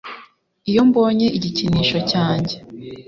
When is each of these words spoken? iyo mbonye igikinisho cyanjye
iyo 0.69 0.81
mbonye 0.89 1.27
igikinisho 1.37 1.97
cyanjye 2.11 2.55